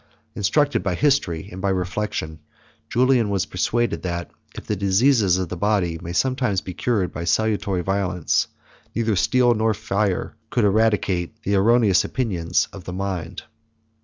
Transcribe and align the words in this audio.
Instructed 0.33 0.81
by 0.81 0.95
history 0.95 1.47
and 1.51 1.61
reflection, 1.63 2.39
Julian 2.89 3.29
was 3.29 3.45
persuaded, 3.45 4.01
that 4.01 4.31
if 4.55 4.65
the 4.65 4.75
diseases 4.75 5.37
of 5.37 5.49
the 5.49 5.55
body 5.57 5.99
may 6.01 6.11
sometimes 6.11 6.59
be 6.59 6.73
cured 6.73 7.13
by 7.13 7.23
salutary 7.25 7.83
violence, 7.83 8.47
neither 8.95 9.15
steel 9.15 9.53
nor 9.53 9.75
fire 9.75 10.35
can 10.49 10.65
eradicate 10.65 11.43
the 11.43 11.53
erroneous 11.55 12.03
opinions 12.03 12.67
of 12.73 12.85
the 12.85 12.93
mind. 12.93 13.43